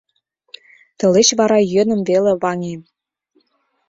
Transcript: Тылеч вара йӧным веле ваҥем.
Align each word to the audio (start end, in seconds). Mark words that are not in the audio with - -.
Тылеч 0.97 1.29
вара 1.39 1.59
йӧным 1.73 2.01
веле 2.09 2.33
ваҥем. 2.41 2.81